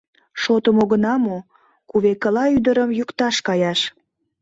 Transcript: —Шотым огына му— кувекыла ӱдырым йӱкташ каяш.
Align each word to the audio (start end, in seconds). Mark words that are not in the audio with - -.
—Шотым 0.41 0.77
огына 0.83 1.13
му— 1.23 1.37
кувекыла 1.89 2.45
ӱдырым 2.57 2.89
йӱкташ 2.97 3.35
каяш. 3.47 3.79